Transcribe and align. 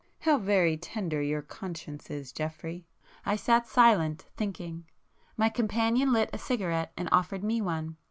How 0.21 0.39
very 0.39 0.77
tender 0.77 1.21
your 1.21 1.43
conscience 1.43 2.09
is, 2.09 2.31
Geoffrey!" 2.31 2.87
I 3.23 3.35
sat 3.35 3.67
silent, 3.67 4.25
thinking. 4.35 4.85
My 5.37 5.47
companion 5.49 6.11
lit 6.11 6.31
a 6.33 6.39
cigarette 6.39 6.91
and 6.97 7.07
offered 7.11 7.43
me 7.43 7.61
one. 7.61 7.97